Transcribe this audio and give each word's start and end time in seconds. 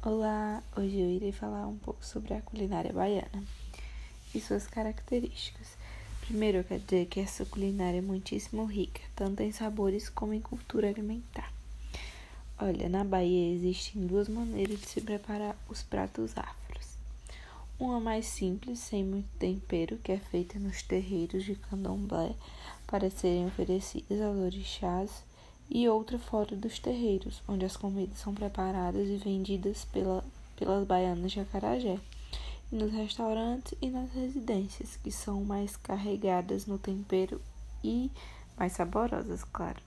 Olá, 0.00 0.62
hoje 0.76 0.96
eu 0.96 1.10
irei 1.10 1.32
falar 1.32 1.66
um 1.66 1.76
pouco 1.76 2.06
sobre 2.06 2.32
a 2.32 2.40
culinária 2.40 2.92
baiana 2.92 3.42
e 4.32 4.40
suas 4.40 4.64
características. 4.64 5.76
Primeiro, 6.20 6.58
eu 6.58 6.64
quero 6.64 6.84
dizer 6.84 7.06
que 7.06 7.18
essa 7.18 7.44
culinária 7.44 7.98
é 7.98 8.00
muitíssimo 8.00 8.64
rica, 8.64 9.00
tanto 9.16 9.42
em 9.42 9.50
sabores 9.50 10.08
como 10.08 10.32
em 10.32 10.40
cultura 10.40 10.88
alimentar. 10.88 11.52
Olha, 12.60 12.88
na 12.88 13.02
Bahia 13.02 13.52
existem 13.52 14.06
duas 14.06 14.28
maneiras 14.28 14.80
de 14.80 14.86
se 14.86 15.00
preparar 15.00 15.56
os 15.68 15.82
pratos 15.82 16.30
afros. 16.38 16.96
Uma 17.76 17.98
mais 17.98 18.26
simples, 18.26 18.78
sem 18.78 19.02
muito 19.04 19.28
tempero, 19.36 19.98
que 19.98 20.12
é 20.12 20.18
feita 20.18 20.60
nos 20.60 20.80
terreiros 20.80 21.42
de 21.42 21.56
candomblé 21.56 22.36
para 22.86 23.10
serem 23.10 23.46
oferecidas 23.46 24.20
aos 24.20 24.36
orixás 24.36 25.27
e 25.70 25.88
outra 25.88 26.18
fora 26.18 26.56
dos 26.56 26.78
terreiros, 26.78 27.42
onde 27.46 27.64
as 27.64 27.76
comidas 27.76 28.18
são 28.18 28.34
preparadas 28.34 29.08
e 29.08 29.16
vendidas 29.16 29.84
pela, 29.84 30.24
pelas 30.56 30.86
baianas 30.86 31.32
de 31.32 31.40
Acarajé, 31.40 31.98
e 32.72 32.76
nos 32.76 32.92
restaurantes 32.92 33.74
e 33.80 33.90
nas 33.90 34.10
residências, 34.12 34.96
que 34.96 35.10
são 35.10 35.44
mais 35.44 35.76
carregadas 35.76 36.66
no 36.66 36.78
tempero 36.78 37.40
e 37.84 38.10
mais 38.56 38.72
saborosas, 38.72 39.44
claro. 39.44 39.80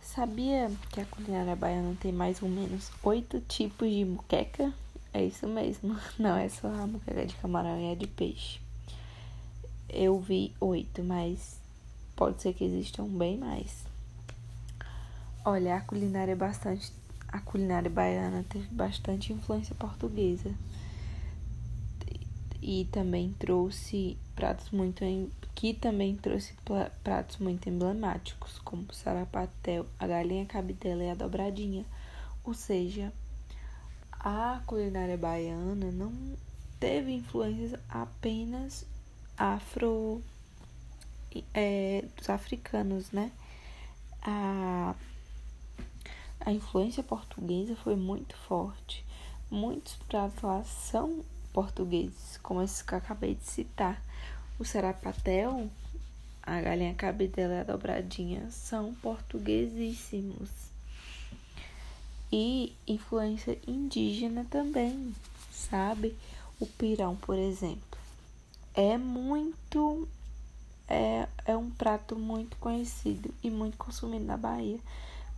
Sabia 0.00 0.70
que 0.92 1.00
a 1.00 1.06
culinária 1.06 1.56
baiana 1.56 1.96
tem 2.00 2.12
mais 2.12 2.42
ou 2.42 2.48
menos 2.48 2.90
oito 3.02 3.40
tipos 3.40 3.90
de 3.90 4.04
muqueca? 4.04 4.72
É 5.12 5.24
isso 5.24 5.48
mesmo, 5.48 5.96
não 6.18 6.36
é 6.36 6.48
só 6.48 6.68
a 6.68 6.86
muqueca 6.86 7.26
de 7.26 7.34
camarão 7.36 7.80
e 7.80 7.90
a 7.90 7.94
de 7.94 8.06
peixe. 8.06 8.60
Eu 9.88 10.18
vi 10.20 10.52
oito, 10.60 11.02
mas 11.02 11.60
pode 12.16 12.42
ser 12.42 12.52
que 12.52 12.64
existam 12.64 13.04
bem 13.04 13.38
mais. 13.38 13.93
Olha, 15.46 15.76
a 15.76 15.80
culinária 15.82 16.32
é 16.32 16.34
bastante. 16.34 16.90
A 17.28 17.38
culinária 17.38 17.90
baiana 17.90 18.42
teve 18.48 18.66
bastante 18.68 19.30
influência 19.30 19.74
portuguesa. 19.74 20.54
E 22.62 22.86
também 22.90 23.34
trouxe 23.38 24.16
pratos 24.34 24.70
muito. 24.70 25.04
que 25.54 25.74
também 25.74 26.16
trouxe 26.16 26.54
pratos 27.02 27.36
muito 27.36 27.68
emblemáticos, 27.68 28.58
como 28.60 28.86
o 28.88 28.94
sarapatel, 28.94 29.86
a 29.98 30.06
galinha 30.06 30.46
cabidela 30.46 31.04
e 31.04 31.10
a 31.10 31.14
dobradinha. 31.14 31.84
Ou 32.42 32.54
seja, 32.54 33.12
a 34.12 34.62
culinária 34.64 35.18
baiana 35.18 35.92
não 35.92 36.10
teve 36.80 37.12
influências 37.12 37.78
apenas 37.90 38.86
afro. 39.36 40.22
É, 41.52 42.02
dos 42.16 42.30
africanos, 42.30 43.10
né? 43.10 43.30
A 44.22 44.94
a 46.44 46.52
influência 46.52 47.02
portuguesa 47.02 47.74
foi 47.76 47.96
muito 47.96 48.36
forte. 48.36 49.04
Muitos 49.50 49.94
pratos 50.08 50.42
lá 50.42 50.62
são 50.64 51.24
portugueses, 51.52 52.38
como 52.42 52.60
esses 52.60 52.82
que 52.82 52.92
eu 52.92 52.98
acabei 52.98 53.34
de 53.34 53.44
citar. 53.44 54.02
O 54.58 54.64
sarapatel, 54.64 55.70
a 56.42 56.60
galinha 56.60 56.94
cabidela 56.94 57.54
e 57.54 57.60
a 57.60 57.64
dobradinha 57.64 58.50
são 58.50 58.94
portuguesíssimos. 58.96 60.50
E 62.30 62.74
influência 62.86 63.58
indígena 63.66 64.44
também, 64.50 65.14
sabe? 65.50 66.16
O 66.60 66.66
pirão, 66.66 67.16
por 67.16 67.38
exemplo, 67.38 67.98
é 68.74 68.98
muito 68.98 70.06
é, 70.88 71.26
é 71.46 71.56
um 71.56 71.70
prato 71.70 72.16
muito 72.16 72.56
conhecido 72.58 73.32
e 73.42 73.50
muito 73.50 73.76
consumido 73.76 74.24
na 74.24 74.36
Bahia 74.36 74.78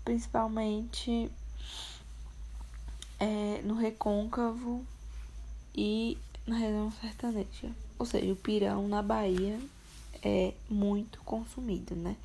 principalmente 0.06 1.28
é, 3.18 3.60
no 3.64 3.74
recôncavo 3.74 4.86
e 5.74 6.16
na 6.46 6.56
região 6.56 6.92
sertaneja. 6.92 7.72
Ou 7.98 8.06
seja, 8.06 8.32
o 8.32 8.36
pirão 8.36 8.86
na 8.86 9.02
Bahia 9.02 9.58
é 10.22 10.54
muito 10.70 11.18
consumido, 11.24 11.96
né? 11.96 12.16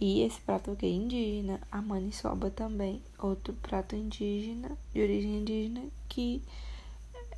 E 0.00 0.22
esse 0.22 0.40
prato 0.40 0.72
aqui 0.72 0.86
é 0.86 0.88
indígena, 0.88 1.60
a 1.70 1.80
maniçoba 1.80 2.50
também, 2.50 3.00
outro 3.16 3.54
prato 3.62 3.94
indígena, 3.94 4.76
de 4.92 5.00
origem 5.00 5.38
indígena, 5.38 5.84
que 6.08 6.42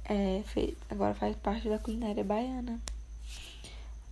é 0.06 0.42
feito, 0.46 0.78
agora 0.88 1.14
faz 1.14 1.36
parte 1.36 1.68
da 1.68 1.78
culinária 1.78 2.24
baiana. 2.24 2.80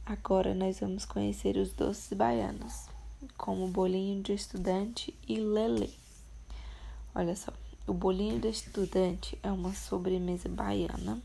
Agora 0.04 0.54
nós 0.54 0.80
vamos 0.80 1.06
conhecer 1.06 1.56
os 1.56 1.72
doces 1.72 2.12
baianos 2.12 2.92
como 3.36 3.68
bolinho 3.68 4.22
de 4.22 4.32
estudante 4.32 5.14
e 5.28 5.38
lelê. 5.38 5.90
Olha 7.14 7.36
só, 7.36 7.52
o 7.86 7.92
bolinho 7.92 8.40
de 8.40 8.48
estudante 8.48 9.38
é 9.42 9.50
uma 9.50 9.74
sobremesa 9.74 10.48
baiana 10.48 11.20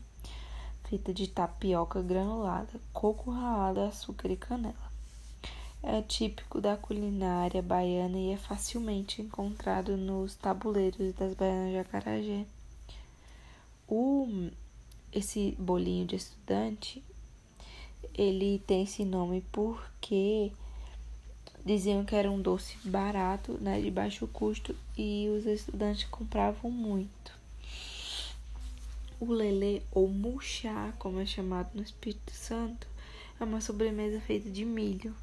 feita 0.88 1.12
de 1.12 1.28
tapioca 1.28 2.00
granulada, 2.00 2.80
coco 2.94 3.30
ralado, 3.30 3.80
açúcar 3.80 4.30
e 4.30 4.36
canela. 4.36 4.88
É 5.82 6.00
típico 6.00 6.60
da 6.60 6.76
culinária 6.76 7.62
baiana 7.62 8.18
e 8.18 8.32
é 8.32 8.36
facilmente 8.36 9.20
encontrado 9.20 9.96
nos 9.96 10.34
tabuleiros 10.34 11.12
das 11.14 11.34
baianas 11.34 11.72
de 11.72 11.78
Acarajé. 11.78 12.46
O, 13.86 14.50
esse 15.12 15.54
bolinho 15.58 16.06
de 16.06 16.16
estudante, 16.16 17.04
ele 18.14 18.58
tem 18.66 18.82
esse 18.82 19.04
nome 19.04 19.44
porque 19.52 20.52
Diziam 21.64 22.04
que 22.04 22.14
era 22.14 22.30
um 22.30 22.40
doce 22.40 22.76
barato, 22.84 23.58
né, 23.60 23.80
de 23.80 23.90
baixo 23.90 24.26
custo, 24.26 24.74
e 24.96 25.28
os 25.36 25.46
estudantes 25.46 26.04
compravam 26.04 26.70
muito. 26.70 27.32
O 29.20 29.32
lelê, 29.32 29.82
ou 29.90 30.08
muxá, 30.08 30.92
como 30.98 31.20
é 31.20 31.26
chamado 31.26 31.70
no 31.74 31.82
Espírito 31.82 32.32
Santo, 32.32 32.86
é 33.40 33.44
uma 33.44 33.60
sobremesa 33.60 34.20
feita 34.20 34.48
de 34.50 34.64
milho, 34.64 35.14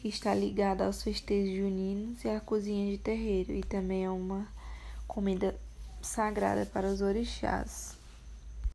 que 0.00 0.08
está 0.08 0.34
ligada 0.34 0.84
aos 0.84 1.02
festejos 1.02 1.56
juninos 1.56 2.24
e 2.24 2.28
à 2.28 2.40
cozinha 2.40 2.90
de 2.90 2.98
terreiro, 2.98 3.52
e 3.52 3.62
também 3.62 4.04
é 4.04 4.10
uma 4.10 4.46
comida 5.06 5.58
sagrada 6.00 6.66
para 6.66 6.88
os 6.88 7.00
orixás. 7.00 7.97